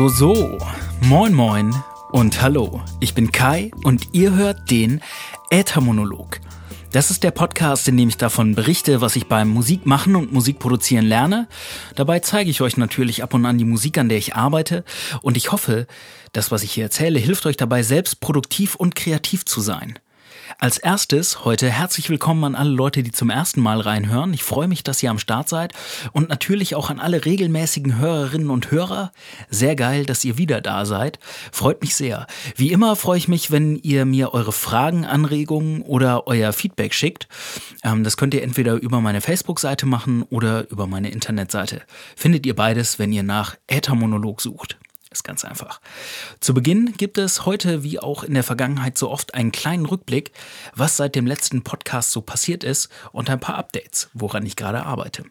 [0.00, 0.58] So, so.
[1.02, 1.74] Moin, moin
[2.10, 2.80] und hallo.
[3.00, 5.02] Ich bin Kai und ihr hört den
[5.50, 6.40] Äthermonolog.
[6.90, 11.04] Das ist der Podcast, in dem ich davon berichte, was ich beim Musikmachen und Musikproduzieren
[11.04, 11.48] lerne.
[11.96, 14.86] Dabei zeige ich euch natürlich ab und an die Musik, an der ich arbeite.
[15.20, 15.86] Und ich hoffe,
[16.32, 19.98] das, was ich hier erzähle, hilft euch dabei, selbst produktiv und kreativ zu sein.
[20.58, 24.34] Als erstes heute herzlich willkommen an alle Leute, die zum ersten Mal reinhören.
[24.34, 25.72] Ich freue mich, dass ihr am Start seid
[26.12, 29.12] und natürlich auch an alle regelmäßigen Hörerinnen und Hörer.
[29.48, 31.18] Sehr geil, dass ihr wieder da seid.
[31.52, 32.26] Freut mich sehr.
[32.56, 37.28] Wie immer freue ich mich, wenn ihr mir eure Fragen, Anregungen oder euer Feedback schickt.
[37.84, 41.82] Ähm, das könnt ihr entweder über meine Facebook-Seite machen oder über meine Internetseite.
[42.16, 44.78] Findet ihr beides, wenn ihr nach Äthermonolog sucht.
[45.10, 45.80] Ist ganz einfach.
[46.38, 50.30] Zu Beginn gibt es heute, wie auch in der Vergangenheit so oft, einen kleinen Rückblick,
[50.74, 54.86] was seit dem letzten Podcast so passiert ist und ein paar Updates, woran ich gerade
[54.86, 55.24] arbeite.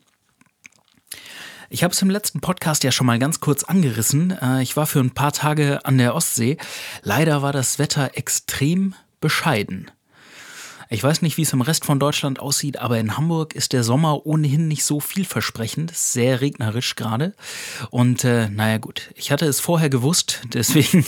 [1.70, 4.32] Ich habe es im letzten Podcast ja schon mal ganz kurz angerissen.
[4.42, 6.58] Äh, ich war für ein paar Tage an der Ostsee.
[7.04, 9.92] Leider war das Wetter extrem bescheiden.
[10.92, 13.84] Ich weiß nicht, wie es im Rest von Deutschland aussieht, aber in Hamburg ist der
[13.84, 15.96] Sommer ohnehin nicht so vielversprechend.
[15.96, 17.36] Sehr regnerisch gerade.
[17.92, 21.06] Und äh, naja gut, ich hatte es vorher gewusst, deswegen,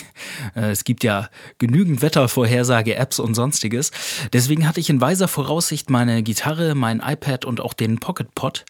[0.55, 3.89] äh, es gibt ja genügend Wettervorhersage-Apps und sonstiges.
[4.33, 8.65] Deswegen hatte ich in weiser Voraussicht meine Gitarre, mein iPad und auch den Pocket Pod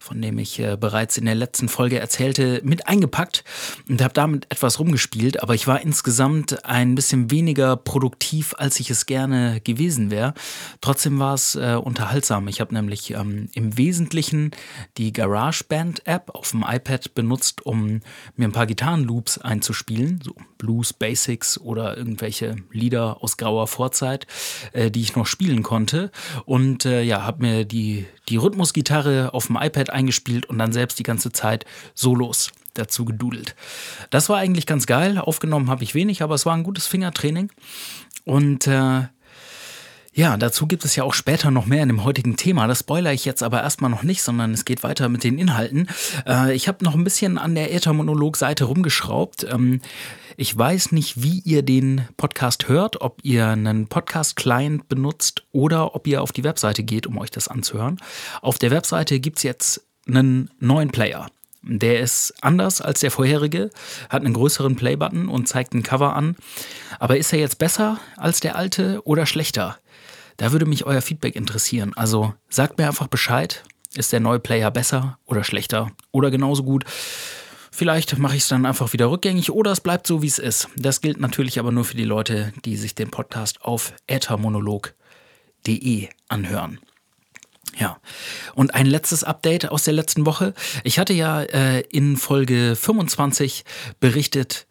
[0.00, 3.44] von dem ich äh, bereits in der letzten Folge erzählte, mit eingepackt
[3.88, 8.90] und habe damit etwas rumgespielt, aber ich war insgesamt ein bisschen weniger produktiv, als ich
[8.90, 10.34] es gerne gewesen wäre.
[10.80, 12.48] Trotzdem war es äh, unterhaltsam.
[12.48, 14.50] Ich habe nämlich ähm, im Wesentlichen
[14.96, 18.00] die GarageBand-App auf dem iPad benutzt, um
[18.36, 24.26] mir ein paar Gitarrenloops einzuspielen, so Blues Basics oder irgendwelche Lieder aus grauer Vorzeit,
[24.72, 26.10] äh, die ich noch spielen konnte.
[26.44, 30.98] Und äh, ja, habe mir die, die Rhythmusgitarre auf dem iPad eingespielt und dann selbst
[30.98, 31.64] die ganze Zeit
[31.94, 33.56] Solos dazu gedudelt.
[34.10, 35.18] Das war eigentlich ganz geil.
[35.18, 37.50] Aufgenommen habe ich wenig, aber es war ein gutes Fingertraining.
[38.24, 39.06] Und äh,
[40.16, 42.66] ja, dazu gibt es ja auch später noch mehr in dem heutigen Thema.
[42.66, 45.88] Das spoilere ich jetzt aber erstmal noch nicht, sondern es geht weiter mit den Inhalten.
[46.26, 49.44] Äh, ich habe noch ein bisschen an der Äthermonolog-Seite rumgeschraubt.
[49.44, 49.82] Ähm,
[50.38, 56.06] ich weiß nicht, wie ihr den Podcast hört, ob ihr einen Podcast-Client benutzt oder ob
[56.06, 57.98] ihr auf die Webseite geht, um euch das anzuhören.
[58.40, 61.26] Auf der Webseite gibt es jetzt einen neuen Player.
[61.62, 63.70] Der ist anders als der vorherige,
[64.08, 66.36] hat einen größeren Play-Button und zeigt ein Cover an.
[67.00, 69.78] Aber ist er jetzt besser als der alte oder schlechter?
[70.36, 71.92] Da würde mich euer Feedback interessieren.
[71.96, 73.64] Also sagt mir einfach Bescheid.
[73.94, 76.84] Ist der neue Player besser oder schlechter oder genauso gut?
[77.72, 80.68] Vielleicht mache ich es dann einfach wieder rückgängig oder es bleibt so, wie es ist.
[80.76, 86.78] Das gilt natürlich aber nur für die Leute, die sich den Podcast auf äthermonolog.de anhören.
[87.78, 87.98] Ja,
[88.54, 90.54] und ein letztes Update aus der letzten Woche.
[90.82, 93.64] Ich hatte ja äh, in Folge 25
[94.00, 94.66] berichtet.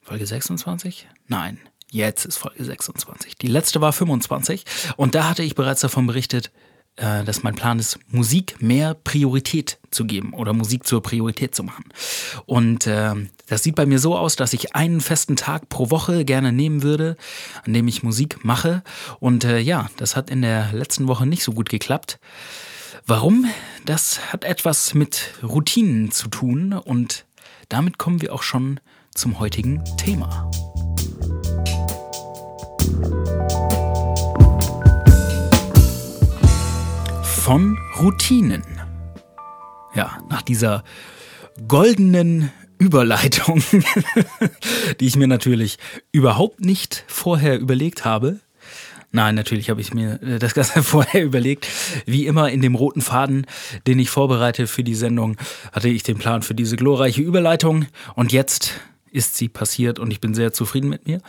[0.00, 1.08] Folge 26?
[1.26, 1.58] Nein,
[1.90, 3.36] jetzt ist Folge 26.
[3.38, 4.64] Die letzte war 25
[4.96, 6.52] und da hatte ich bereits davon berichtet,
[6.96, 11.62] äh, dass mein Plan ist, Musik mehr Priorität zu geben oder Musik zur Priorität zu
[11.62, 11.84] machen.
[12.46, 13.14] Und äh,
[13.48, 16.82] das sieht bei mir so aus, dass ich einen festen Tag pro Woche gerne nehmen
[16.82, 17.16] würde,
[17.64, 18.82] an dem ich Musik mache.
[19.20, 22.18] Und äh, ja, das hat in der letzten Woche nicht so gut geklappt.
[23.06, 23.46] Warum?
[23.84, 27.24] Das hat etwas mit Routinen zu tun und
[27.68, 28.80] damit kommen wir auch schon
[29.14, 30.50] zum heutigen Thema.
[37.42, 38.62] Von Routinen.
[39.96, 40.84] Ja, nach dieser
[41.66, 43.60] goldenen Überleitung,
[45.00, 45.78] die ich mir natürlich
[46.12, 48.38] überhaupt nicht vorher überlegt habe.
[49.10, 51.66] Nein, natürlich habe ich mir das Ganze vorher überlegt.
[52.06, 53.48] Wie immer in dem roten Faden,
[53.88, 55.36] den ich vorbereite für die Sendung,
[55.72, 57.86] hatte ich den Plan für diese glorreiche Überleitung.
[58.14, 58.74] Und jetzt
[59.12, 61.20] ist sie passiert und ich bin sehr zufrieden mit mir.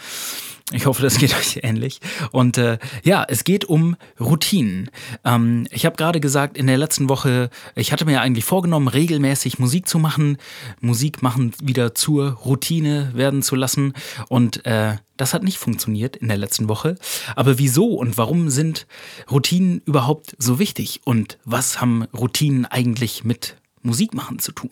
[0.72, 2.00] Ich hoffe, das geht euch ähnlich.
[2.32, 4.90] Und äh, ja, es geht um Routinen.
[5.26, 9.60] Ähm, ich habe gerade gesagt, in der letzten Woche, ich hatte mir eigentlich vorgenommen, regelmäßig
[9.60, 10.38] Musik zu machen,
[10.80, 13.94] Musik machen wieder zur Routine werden zu lassen.
[14.30, 16.96] Und äh, das hat nicht funktioniert in der letzten Woche.
[17.36, 18.88] Aber wieso und warum sind
[19.30, 21.02] Routinen überhaupt so wichtig?
[21.04, 24.72] Und was haben Routinen eigentlich mit Musik machen zu tun?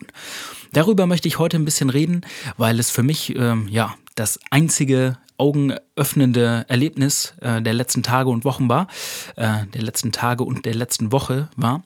[0.72, 2.22] Darüber möchte ich heute ein bisschen reden,
[2.56, 8.44] weil es für mich ähm, ja das einzige augenöffnende Erlebnis äh, der letzten Tage und
[8.44, 8.86] Wochen war,
[9.34, 11.82] äh, der letzten Tage und der letzten Woche war.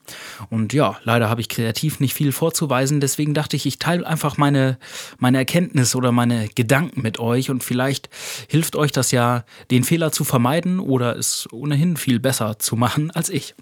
[0.50, 4.37] Und ja, leider habe ich kreativ nicht viel vorzuweisen, deswegen dachte ich, ich teile einfach
[4.37, 4.79] meine,
[5.19, 8.11] meine Erkenntnis oder meine Gedanken mit euch und vielleicht
[8.49, 13.11] hilft euch das ja, den Fehler zu vermeiden oder es ohnehin viel besser zu machen
[13.12, 13.55] als ich.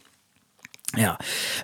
[0.96, 1.18] Ja,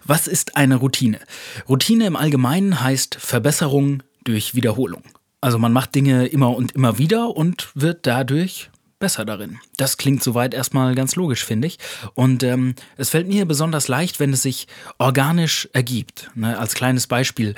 [0.05, 1.21] was ist eine Routine?
[1.69, 5.03] Routine im Allgemeinen heißt Verbesserung durch Wiederholung.
[5.41, 9.59] Also man macht Dinge immer und immer wieder und wird dadurch besser darin.
[9.79, 11.79] Das klingt soweit erstmal ganz logisch, finde ich.
[12.15, 14.69] Und ähm, es fällt mir besonders leicht, wenn es sich
[14.99, 16.31] organisch ergibt.
[16.35, 16.59] Ne?
[16.59, 17.55] Als kleines Beispiel.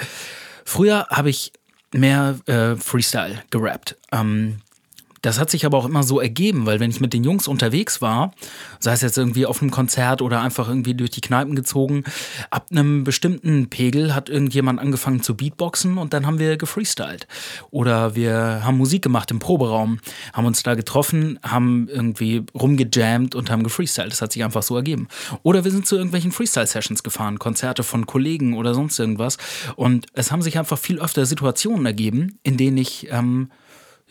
[0.64, 1.52] Früher habe ich
[1.92, 3.96] mehr äh, Freestyle gerappt.
[4.12, 4.60] Ähm,
[5.22, 8.02] das hat sich aber auch immer so ergeben, weil wenn ich mit den Jungs unterwegs
[8.02, 8.32] war,
[8.80, 12.04] sei es jetzt irgendwie auf einem Konzert oder einfach irgendwie durch die Kneipen gezogen,
[12.50, 17.28] ab einem bestimmten Pegel hat irgendjemand angefangen zu Beatboxen und dann haben wir gefreestylt.
[17.70, 20.00] Oder wir haben Musik gemacht im Proberaum,
[20.32, 24.10] haben uns da getroffen, haben irgendwie rumgejammt und haben gefreestylt.
[24.10, 25.06] Das hat sich einfach so ergeben.
[25.44, 29.38] Oder wir sind zu irgendwelchen Freestyle-Sessions gefahren, Konzerte von Kollegen oder sonst irgendwas.
[29.76, 33.50] Und es haben sich einfach viel öfter Situationen ergeben, in denen ich ähm,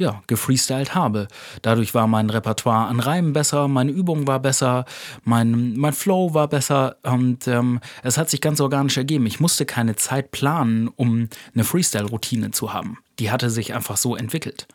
[0.02, 1.28] ja, gefreestylt habe.
[1.62, 4.86] Dadurch war mein Repertoire an Reimen besser, meine Übung war besser,
[5.24, 9.28] mein, mein Flow war besser und ähm, es hat sich ganz organisch ergeben.
[9.28, 12.98] Ich musste keine Zeit planen, um eine Freestyle-Routine zu haben.
[13.20, 14.68] Die hatte sich einfach so entwickelt.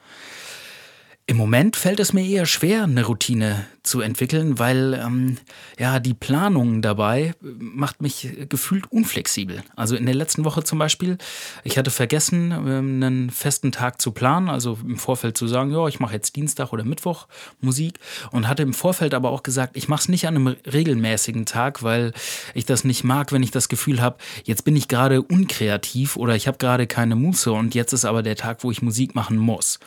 [1.29, 5.39] Im Moment fällt es mir eher schwer, eine Routine zu entwickeln, weil ähm,
[5.77, 9.65] ja die Planung dabei macht mich gefühlt unflexibel.
[9.75, 11.19] Also in der letzten Woche zum Beispiel,
[11.65, 15.89] ich hatte vergessen, ähm, einen festen Tag zu planen, also im Vorfeld zu sagen, ja,
[15.89, 17.27] ich mache jetzt Dienstag oder Mittwoch
[17.61, 17.99] Musik
[18.31, 21.83] und hatte im Vorfeld aber auch gesagt, ich mache es nicht an einem regelmäßigen Tag,
[21.83, 22.13] weil
[22.55, 26.37] ich das nicht mag, wenn ich das Gefühl habe, jetzt bin ich gerade unkreativ oder
[26.37, 29.39] ich habe gerade keine Muße und jetzt ist aber der Tag, wo ich Musik machen
[29.39, 29.81] muss.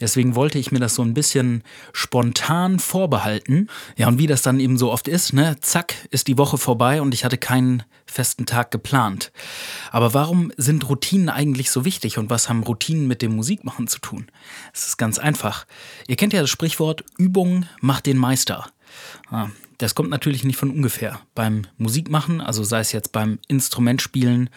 [0.00, 1.62] Deswegen wollte ich mir das so ein bisschen
[1.92, 3.68] spontan vorbehalten.
[3.96, 7.00] Ja, und wie das dann eben so oft ist, ne, zack, ist die Woche vorbei
[7.00, 9.32] und ich hatte keinen festen Tag geplant.
[9.90, 13.98] Aber warum sind Routinen eigentlich so wichtig und was haben Routinen mit dem Musikmachen zu
[13.98, 14.26] tun?
[14.72, 15.66] Es ist ganz einfach.
[16.06, 18.66] Ihr kennt ja das Sprichwort, Übung macht den Meister.
[19.30, 19.48] Ah,
[19.78, 21.20] das kommt natürlich nicht von ungefähr.
[21.34, 24.50] Beim Musikmachen, also sei es jetzt beim Instrumentspielen,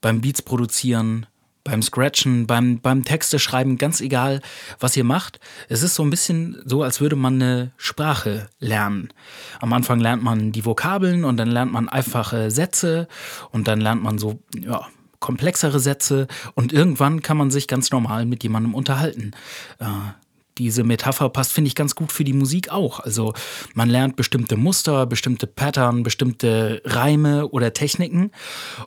[0.00, 1.26] beim Beats produzieren,
[1.64, 4.40] beim Scratchen, beim, beim Texte schreiben, ganz egal,
[4.80, 5.40] was ihr macht.
[5.68, 9.08] Es ist so ein bisschen so, als würde man eine Sprache lernen.
[9.60, 13.08] Am Anfang lernt man die Vokabeln und dann lernt man einfache Sätze
[13.50, 14.86] und dann lernt man so, ja,
[15.20, 19.30] komplexere Sätze und irgendwann kann man sich ganz normal mit jemandem unterhalten.
[19.78, 19.86] Äh,
[20.58, 23.00] diese Metapher passt, finde ich, ganz gut für die Musik auch.
[23.00, 23.34] Also
[23.74, 28.30] man lernt bestimmte Muster, bestimmte Pattern, bestimmte Reime oder Techniken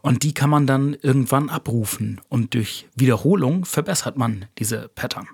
[0.01, 5.27] und die kann man dann irgendwann abrufen und durch Wiederholung verbessert man diese Pattern.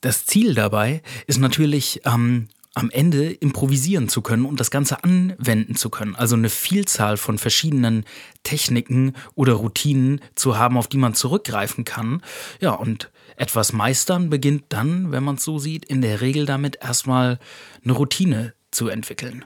[0.00, 5.74] Das Ziel dabei ist natürlich, ähm, am Ende improvisieren zu können und das Ganze anwenden
[5.74, 6.14] zu können.
[6.14, 8.04] Also eine Vielzahl von verschiedenen
[8.44, 12.22] Techniken oder Routinen zu haben, auf die man zurückgreifen kann.
[12.60, 16.76] Ja, und etwas meistern beginnt dann, wenn man es so sieht, in der Regel damit
[16.82, 17.38] erstmal
[17.82, 19.44] eine Routine zu entwickeln.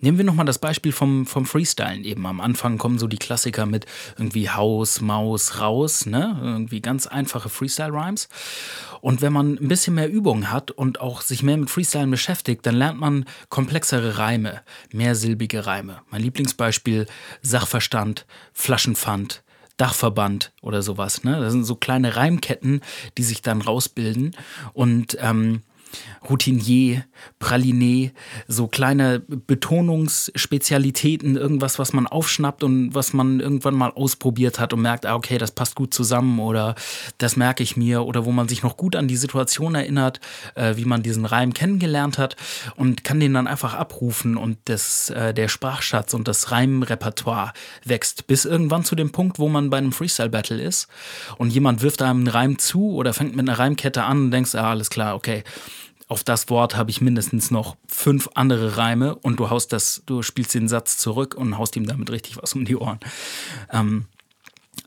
[0.00, 2.24] Nehmen wir nochmal das Beispiel vom, vom Freestylen eben.
[2.26, 3.84] Am Anfang kommen so die Klassiker mit
[4.16, 6.38] irgendwie Haus, Maus, raus, ne?
[6.40, 8.28] Irgendwie ganz einfache Freestyle-Rhymes.
[9.00, 12.64] Und wenn man ein bisschen mehr Übung hat und auch sich mehr mit Freestylen beschäftigt,
[12.64, 16.00] dann lernt man komplexere Reime, mehrsilbige Reime.
[16.10, 17.06] Mein Lieblingsbeispiel
[17.42, 19.42] Sachverstand, Flaschenpfand,
[19.78, 21.24] Dachverband oder sowas.
[21.24, 21.40] Ne?
[21.40, 22.82] Das sind so kleine Reimketten,
[23.16, 24.36] die sich dann rausbilden.
[24.74, 25.62] Und ähm,
[26.28, 27.04] Routinier,
[27.40, 28.12] Praliné,
[28.46, 34.82] so kleine Betonungsspezialitäten, irgendwas, was man aufschnappt und was man irgendwann mal ausprobiert hat und
[34.82, 36.74] merkt, ah, okay, das passt gut zusammen oder
[37.18, 40.20] das merke ich mir oder wo man sich noch gut an die Situation erinnert,
[40.54, 42.36] äh, wie man diesen Reim kennengelernt hat
[42.76, 47.52] und kann den dann einfach abrufen und das, äh, der Sprachschatz und das Reimrepertoire
[47.84, 50.88] wächst bis irgendwann zu dem Punkt, wo man bei einem Freestyle-Battle ist
[51.36, 54.54] und jemand wirft einem einen Reim zu oder fängt mit einer Reimkette an und denkst,
[54.54, 55.44] ah, alles klar, okay,
[56.08, 60.22] auf das Wort habe ich mindestens noch fünf andere Reime und du haust das, du
[60.22, 62.98] spielst den Satz zurück und haust ihm damit richtig was um die Ohren.
[63.70, 64.06] Ähm,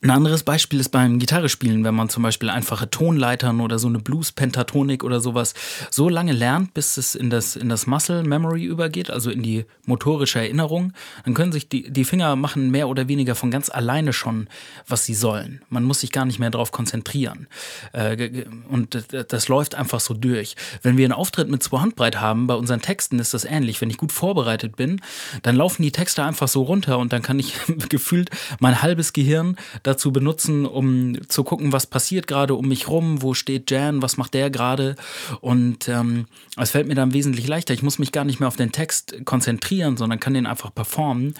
[0.01, 3.99] ein anderes Beispiel ist beim Gitarrespielen, wenn man zum Beispiel einfache Tonleitern oder so eine
[3.99, 5.53] Blues-Pentatonik oder sowas
[5.89, 9.65] so lange lernt, bis es in das, in das Muscle Memory übergeht, also in die
[9.85, 10.93] motorische Erinnerung,
[11.25, 14.47] dann können sich die, die Finger machen mehr oder weniger von ganz alleine schon,
[14.87, 15.61] was sie sollen.
[15.69, 17.47] Man muss sich gar nicht mehr darauf konzentrieren.
[17.93, 20.55] Äh, und das läuft einfach so durch.
[20.81, 23.81] Wenn wir einen Auftritt mit zwei Handbreit haben, bei unseren Texten ist das ähnlich.
[23.81, 25.01] Wenn ich gut vorbereitet bin,
[25.43, 27.53] dann laufen die Texte einfach so runter und dann kann ich
[27.89, 28.29] gefühlt
[28.59, 33.33] mein halbes Gehirn dazu benutzen, um zu gucken, was passiert gerade um mich rum, wo
[33.33, 34.95] steht Jan, was macht der gerade.
[35.41, 37.73] Und ähm, es fällt mir dann wesentlich leichter.
[37.73, 41.33] Ich muss mich gar nicht mehr auf den Text konzentrieren, sondern kann den einfach performen.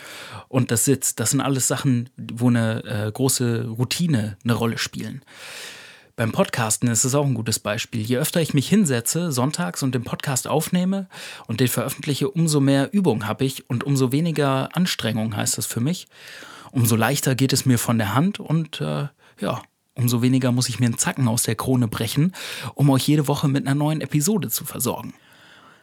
[0.47, 1.19] Und das sitzt.
[1.19, 5.21] Das sind alles Sachen, wo eine äh, große Routine eine Rolle spielen.
[6.17, 8.01] Beim Podcasten ist es auch ein gutes Beispiel.
[8.01, 11.07] Je öfter ich mich hinsetze, sonntags und den Podcast aufnehme
[11.47, 15.79] und den veröffentliche, umso mehr Übung habe ich und umso weniger Anstrengung heißt das für
[15.79, 16.07] mich
[16.71, 19.07] umso leichter geht es mir von der Hand und äh,
[19.39, 19.61] ja,
[19.93, 22.33] umso weniger muss ich mir einen Zacken aus der Krone brechen,
[22.75, 25.13] um euch jede Woche mit einer neuen Episode zu versorgen.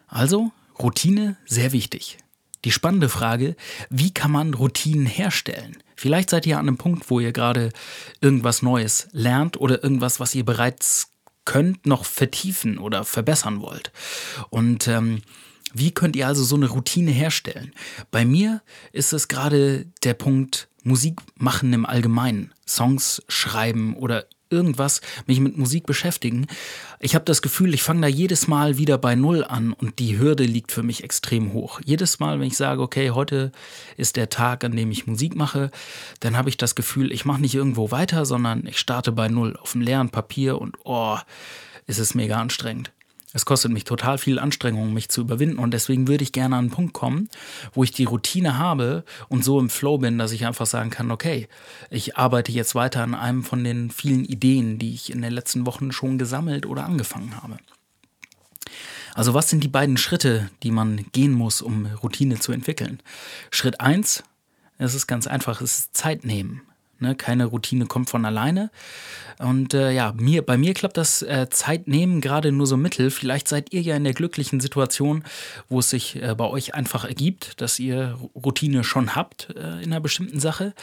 [0.07, 2.18] Also, Routine sehr wichtig.
[2.64, 3.57] Die spannende Frage,
[3.88, 5.76] wie kann man Routinen herstellen?
[5.95, 7.73] Vielleicht seid ihr an einem Punkt, wo ihr gerade
[8.21, 11.11] irgendwas Neues lernt oder irgendwas, was ihr bereits
[11.45, 13.92] könnt, noch vertiefen oder verbessern wollt.
[14.50, 15.23] Und ähm,
[15.75, 17.72] wie könnt ihr also so eine Routine herstellen?
[18.10, 25.00] Bei mir ist es gerade der Punkt Musik machen im Allgemeinen, Songs schreiben oder irgendwas,
[25.26, 26.46] mich mit Musik beschäftigen.
[27.00, 30.18] Ich habe das Gefühl, ich fange da jedes Mal wieder bei Null an und die
[30.18, 31.80] Hürde liegt für mich extrem hoch.
[31.84, 33.52] Jedes Mal, wenn ich sage, okay, heute
[33.96, 35.70] ist der Tag, an dem ich Musik mache,
[36.20, 39.56] dann habe ich das Gefühl, ich mache nicht irgendwo weiter, sondern ich starte bei Null
[39.56, 41.18] auf dem leeren Papier und oh,
[41.87, 42.92] ist es mega anstrengend.
[43.35, 46.66] Es kostet mich total viel Anstrengung, mich zu überwinden und deswegen würde ich gerne an
[46.66, 47.28] einen Punkt kommen,
[47.75, 51.11] wo ich die Routine habe und so im Flow bin, dass ich einfach sagen kann,
[51.11, 51.47] okay,
[51.90, 55.66] ich arbeite jetzt weiter an einem von den vielen Ideen, die ich in den letzten
[55.66, 57.58] Wochen schon gesammelt oder angefangen habe.
[59.14, 63.02] Also was sind die beiden Schritte, die man gehen muss, um Routine zu entwickeln?
[63.50, 64.23] Schritt eins,
[64.78, 66.62] es ist ganz einfach, es ist Zeit nehmen.
[67.00, 68.71] Ne, keine Routine kommt von alleine.
[69.38, 73.11] Und äh, ja, mir, bei mir klappt das äh, Zeitnehmen gerade nur so mittel.
[73.11, 75.23] Vielleicht seid ihr ja in der glücklichen Situation,
[75.69, 79.93] wo es sich äh, bei euch einfach ergibt, dass ihr Routine schon habt äh, in
[79.93, 80.75] einer bestimmten Sache.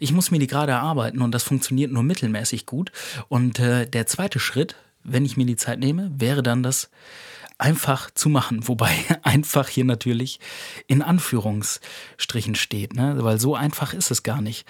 [0.00, 2.90] Ich muss mir die gerade erarbeiten und das funktioniert nur mittelmäßig gut.
[3.28, 4.74] Und äh, der zweite Schritt,
[5.04, 6.90] wenn ich mir die Zeit nehme, wäre dann das
[7.60, 8.60] einfach zu machen.
[8.68, 8.90] Wobei
[9.22, 10.40] einfach hier natürlich
[10.86, 13.16] in Anführungsstrichen steht, ne?
[13.20, 14.66] weil so einfach ist es gar nicht.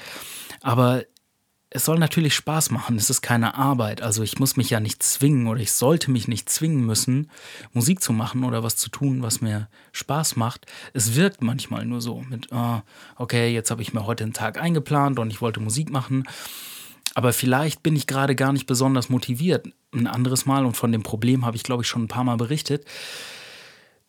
[0.60, 1.04] Aber
[1.72, 4.02] es soll natürlich Spaß machen, es ist keine Arbeit.
[4.02, 7.30] Also ich muss mich ja nicht zwingen oder ich sollte mich nicht zwingen müssen,
[7.72, 10.66] Musik zu machen oder was zu tun, was mir Spaß macht.
[10.94, 12.80] Es wirkt manchmal nur so mit, oh,
[13.16, 16.24] okay, jetzt habe ich mir heute einen Tag eingeplant und ich wollte Musik machen.
[17.14, 19.66] Aber vielleicht bin ich gerade gar nicht besonders motiviert.
[19.92, 22.36] Ein anderes Mal, und von dem Problem habe ich, glaube ich, schon ein paar Mal
[22.36, 22.84] berichtet,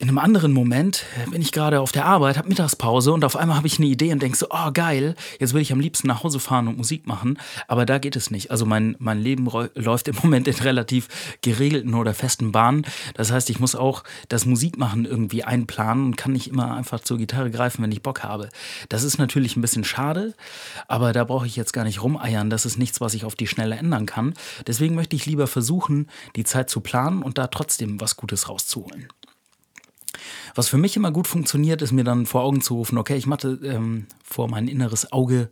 [0.01, 3.55] in einem anderen Moment bin ich gerade auf der Arbeit, habe Mittagspause und auf einmal
[3.55, 6.23] habe ich eine Idee und denke so, oh geil, jetzt will ich am liebsten nach
[6.23, 8.49] Hause fahren und Musik machen, aber da geht es nicht.
[8.49, 11.07] Also mein, mein Leben läuft im Moment in relativ
[11.41, 12.83] geregelten oder festen Bahnen.
[13.13, 17.19] Das heißt, ich muss auch das Musikmachen irgendwie einplanen und kann nicht immer einfach zur
[17.19, 18.49] Gitarre greifen, wenn ich Bock habe.
[18.89, 20.33] Das ist natürlich ein bisschen schade,
[20.87, 22.49] aber da brauche ich jetzt gar nicht rumeiern.
[22.49, 24.33] Das ist nichts, was ich auf die Schnelle ändern kann.
[24.65, 29.07] Deswegen möchte ich lieber versuchen, die Zeit zu planen und da trotzdem was Gutes rauszuholen.
[30.55, 33.27] Was für mich immer gut funktioniert, ist mir dann vor Augen zu rufen, okay, ich
[33.27, 35.49] mache ähm, vor mein inneres Auge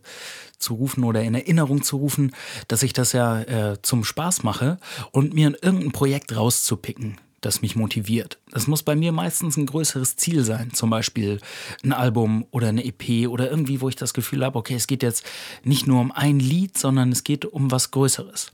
[0.58, 2.32] zu rufen oder in Erinnerung zu rufen,
[2.68, 4.78] dass ich das ja äh, zum Spaß mache
[5.10, 8.38] und mir irgendein Projekt rauszupicken, das mich motiviert.
[8.50, 11.40] Das muss bei mir meistens ein größeres Ziel sein, zum Beispiel
[11.82, 15.02] ein Album oder eine EP oder irgendwie, wo ich das Gefühl habe, okay, es geht
[15.02, 15.24] jetzt
[15.64, 18.52] nicht nur um ein Lied, sondern es geht um was Größeres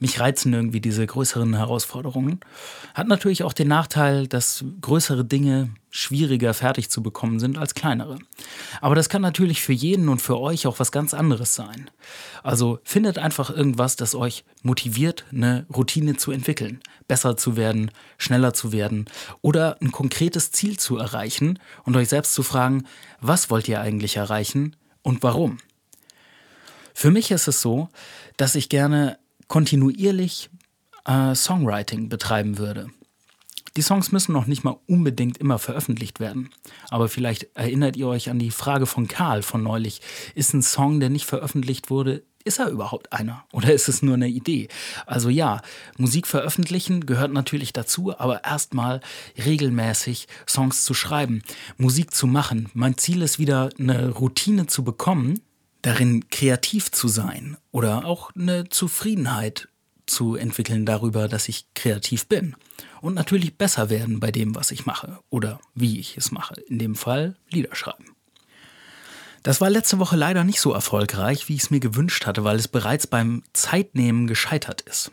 [0.00, 2.40] mich reizen irgendwie diese größeren Herausforderungen.
[2.94, 8.18] Hat natürlich auch den Nachteil, dass größere Dinge schwieriger fertig zu bekommen sind als kleinere.
[8.80, 11.90] Aber das kann natürlich für jeden und für euch auch was ganz anderes sein.
[12.42, 18.54] Also findet einfach irgendwas, das euch motiviert, eine Routine zu entwickeln, besser zu werden, schneller
[18.54, 19.04] zu werden
[19.42, 22.84] oder ein konkretes Ziel zu erreichen und euch selbst zu fragen,
[23.20, 25.58] was wollt ihr eigentlich erreichen und warum?
[26.94, 27.88] Für mich ist es so,
[28.36, 29.18] dass ich gerne
[29.50, 30.48] kontinuierlich
[31.06, 32.86] äh, Songwriting betreiben würde.
[33.76, 36.50] Die Songs müssen noch nicht mal unbedingt immer veröffentlicht werden.
[36.88, 40.02] Aber vielleicht erinnert ihr euch an die Frage von Karl von neulich.
[40.36, 43.44] Ist ein Song, der nicht veröffentlicht wurde, ist er überhaupt einer?
[43.52, 44.68] Oder ist es nur eine Idee?
[45.04, 45.62] Also ja,
[45.98, 49.00] Musik veröffentlichen gehört natürlich dazu, aber erstmal
[49.36, 51.42] regelmäßig Songs zu schreiben,
[51.76, 52.70] Musik zu machen.
[52.72, 55.40] Mein Ziel ist wieder eine Routine zu bekommen,
[55.82, 59.68] darin kreativ zu sein oder auch eine Zufriedenheit
[60.06, 62.56] zu entwickeln darüber, dass ich kreativ bin.
[63.00, 66.60] Und natürlich besser werden bei dem, was ich mache oder wie ich es mache.
[66.68, 68.16] In dem Fall Lieder schreiben.
[69.42, 72.56] Das war letzte Woche leider nicht so erfolgreich, wie ich es mir gewünscht hatte, weil
[72.56, 75.12] es bereits beim Zeitnehmen gescheitert ist.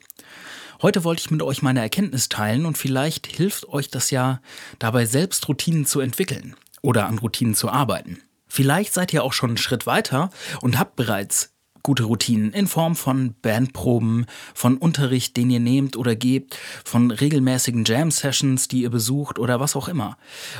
[0.82, 4.42] Heute wollte ich mit euch meine Erkenntnis teilen und vielleicht hilft euch das ja
[4.80, 8.22] dabei, selbst Routinen zu entwickeln oder an Routinen zu arbeiten.
[8.48, 10.30] Vielleicht seid ihr auch schon einen Schritt weiter
[10.62, 11.52] und habt bereits
[11.88, 17.86] gute Routinen in Form von Bandproben, von Unterricht, den ihr nehmt oder gebt, von regelmäßigen
[17.86, 20.18] Jam-Sessions, die ihr besucht oder was auch immer.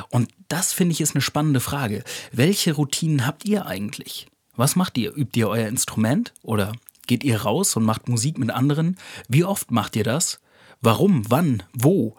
[0.08, 2.02] Und das finde ich ist eine spannende Frage.
[2.32, 4.26] Welche Routinen habt ihr eigentlich?
[4.56, 5.14] Was macht ihr?
[5.14, 6.72] Übt ihr euer Instrument oder
[7.06, 8.96] geht ihr raus und macht Musik mit anderen?
[9.28, 10.40] Wie oft macht ihr das?
[10.80, 11.24] Warum?
[11.28, 11.62] Wann?
[11.74, 12.16] Wo?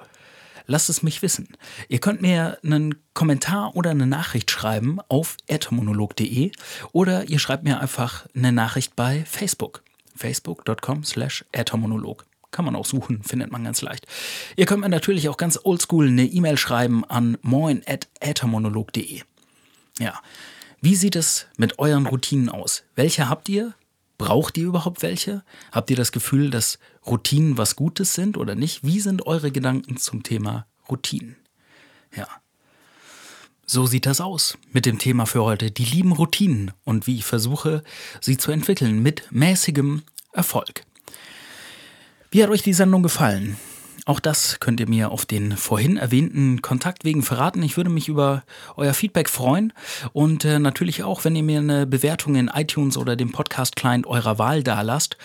[0.69, 1.49] Lasst es mich wissen.
[1.89, 6.51] Ihr könnt mir einen Kommentar oder eine Nachricht schreiben auf etmonolog.de
[6.93, 9.83] oder ihr schreibt mir einfach eine Nachricht bei Facebook.
[10.15, 12.25] facebook.com slash Äthermonolog.
[12.51, 14.07] Kann man auch suchen, findet man ganz leicht.
[14.55, 19.21] Ihr könnt mir natürlich auch ganz oldschool eine E-Mail schreiben an moin.äthermonolog.de.
[19.99, 20.19] Ja,
[20.81, 22.83] wie sieht es mit euren Routinen aus?
[22.95, 23.73] Welche habt ihr?
[24.19, 25.43] Braucht ihr überhaupt welche?
[25.71, 28.83] Habt ihr das Gefühl, dass Routinen was Gutes sind oder nicht?
[28.83, 31.37] Wie sind eure Gedanken zum Thema Routinen?
[32.15, 32.27] Ja.
[33.65, 37.25] So sieht das aus mit dem Thema für heute, die lieben Routinen und wie ich
[37.25, 37.81] versuche,
[38.19, 40.83] sie zu entwickeln mit mäßigem Erfolg.
[42.29, 43.57] Wie hat euch die Sendung gefallen?
[44.09, 47.61] Auch das könnt ihr mir auf den vorhin erwähnten Kontaktwegen verraten.
[47.61, 48.41] Ich würde mich über
[48.75, 49.71] euer Feedback freuen
[50.13, 54.39] und äh, natürlich auch, wenn ihr mir eine Bewertung in iTunes oder dem Podcast-Client eurer
[54.39, 55.15] Wahl dalasst.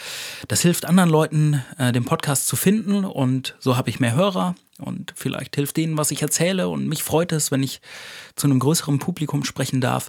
[0.48, 4.54] Das hilft anderen Leuten, äh, den Podcast zu finden und so habe ich mehr Hörer
[4.78, 6.68] und vielleicht hilft denen, was ich erzähle.
[6.68, 7.80] Und mich freut es, wenn ich
[8.34, 10.08] zu einem größeren Publikum sprechen darf.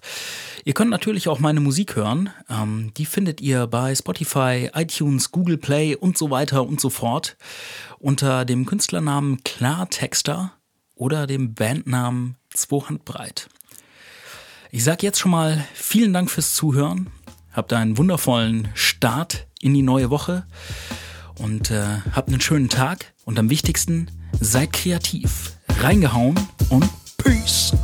[0.63, 2.31] Ihr könnt natürlich auch meine Musik hören.
[2.50, 7.38] Ähm, die findet ihr bei Spotify, iTunes, Google Play und so weiter und so fort.
[8.00, 10.53] Unter dem Künstlernamen Klartexter
[10.95, 13.50] oder dem Bandnamen Zwohandbreit.
[14.72, 17.07] Ich sage jetzt schon mal vielen Dank fürs Zuhören.
[17.53, 20.45] Habt einen wundervollen Start in die neue Woche
[21.38, 23.13] und äh, habt einen schönen Tag.
[23.24, 25.54] Und am wichtigsten, seid kreativ.
[25.80, 26.36] Reingehauen
[26.70, 27.75] und Peace.